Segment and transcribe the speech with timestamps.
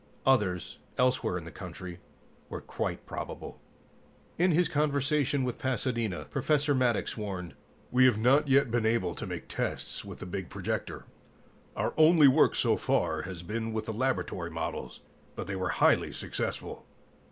[0.25, 1.99] Others, elsewhere in the country,
[2.49, 3.61] were quite probable.
[4.39, 7.53] In his conversation with Pasadena, Professor Maddox warned,
[7.91, 11.05] "We have not yet been able to make tests with the big projector.
[11.75, 15.01] Our only work so far has been with the laboratory models,
[15.35, 16.87] but they were highly successful."